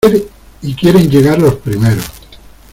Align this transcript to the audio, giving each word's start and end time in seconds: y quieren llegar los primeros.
y 0.63 0.73
quieren 0.73 1.11
llegar 1.11 1.37
los 1.39 1.53
primeros. 1.57 2.05